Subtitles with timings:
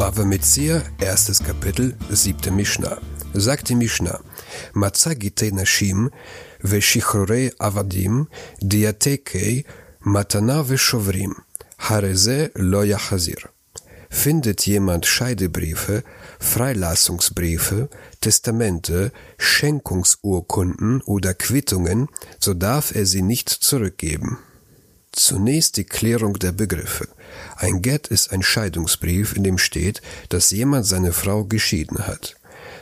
[0.00, 2.96] Bava Metzia, erstes Kapitel, siebte Mishnah.
[3.34, 4.18] Sagt die Mishnah,
[4.72, 6.10] Matzagite Nashim,
[6.62, 8.28] Veshichrore Avadim,
[8.62, 9.66] Diatekei,
[10.00, 11.36] Matana Veshovrim,
[11.78, 13.50] Hareze lo Yachazir.
[14.08, 16.02] Findet jemand Scheidebriefe,
[16.38, 17.90] Freilassungsbriefe,
[18.22, 22.08] Testamente, Schenkungsurkunden oder Quittungen,
[22.38, 24.38] so darf er sie nicht zurückgeben.
[25.12, 27.08] Zunächst die Klärung der Begriffe.
[27.56, 32.36] Ein Get ist ein Scheidungsbrief, in dem steht, dass jemand seine Frau geschieden hat.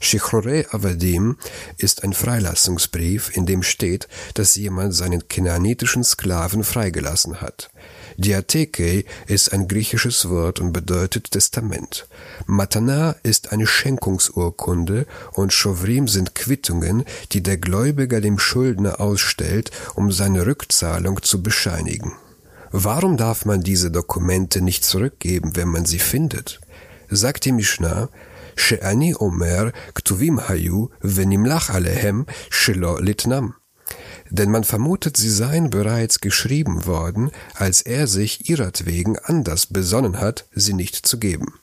[0.00, 1.38] Shichrore Avadim
[1.78, 7.70] ist ein Freilassungsbrief, in dem steht, dass jemand seinen kanaanitischen Sklaven freigelassen hat.
[8.16, 12.06] Diatheke ist ein griechisches Wort und bedeutet Testament.
[12.46, 20.12] Matana ist eine Schenkungsurkunde und Shovrim sind Quittungen, die der Gläubiger dem Schuldner ausstellt, um
[20.12, 22.12] seine Rückzahlung zu bescheinigen.
[22.76, 26.60] Warum darf man diese Dokumente nicht zurückgeben, wenn man sie findet?
[27.08, 28.08] Sagt die Mishnah,
[28.56, 33.54] She'ani Omer Ktuvim Hayu Venimlach Alehem Shelo Litnam
[34.30, 40.46] denn man vermutet, sie seien bereits geschrieben worden, als er sich ihretwegen anders besonnen hat,
[40.52, 41.54] sie nicht zu geben.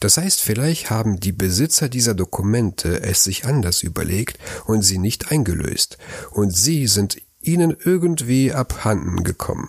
[0.00, 5.30] Das heißt, vielleicht haben die Besitzer dieser Dokumente es sich anders überlegt und sie nicht
[5.30, 5.98] eingelöst,
[6.32, 9.68] und sie sind ihnen irgendwie abhanden gekommen.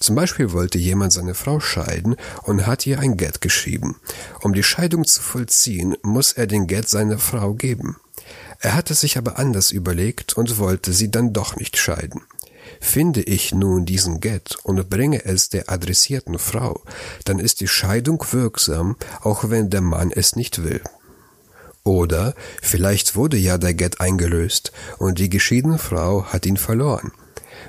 [0.00, 3.96] Zum Beispiel wollte jemand seine Frau scheiden und hat ihr ein Geld geschrieben.
[4.40, 7.96] Um die Scheidung zu vollziehen, muss er den Geld seiner Frau geben.
[8.60, 12.22] Er hatte sich aber anders überlegt und wollte sie dann doch nicht scheiden.
[12.80, 16.82] Finde ich nun diesen Get und bringe es der adressierten Frau,
[17.24, 20.80] dann ist die Scheidung wirksam, auch wenn der Mann es nicht will.
[21.84, 27.12] Oder vielleicht wurde ja der Get eingelöst und die geschiedene Frau hat ihn verloren.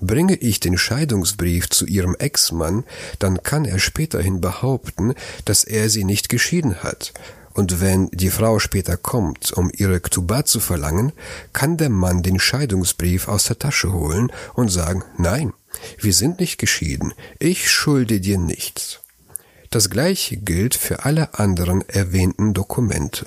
[0.00, 2.84] Bringe ich den Scheidungsbrief zu ihrem Ex-Mann,
[3.18, 7.12] dann kann er späterhin behaupten, dass er sie nicht geschieden hat,
[7.52, 11.12] und wenn die Frau später kommt, um ihre Ktuba zu verlangen,
[11.52, 15.52] kann der Mann den Scheidungsbrief aus der Tasche holen und sagen, nein,
[15.98, 19.00] wir sind nicht geschieden, ich schulde dir nichts.
[19.70, 23.26] Das gleiche gilt für alle anderen erwähnten Dokumente.